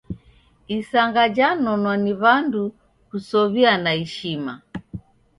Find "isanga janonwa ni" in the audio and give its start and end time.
0.77-2.13